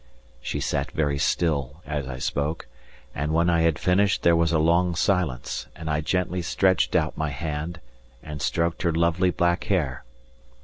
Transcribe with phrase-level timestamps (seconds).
[0.41, 2.67] She sat very still as I spoke,
[3.13, 7.15] and when I had finished there was a long silence and I gently stretched out
[7.15, 7.79] my hand
[8.23, 10.03] and stroked her lovely black hair.